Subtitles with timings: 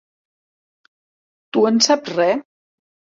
[1.53, 2.29] Tu en saps re?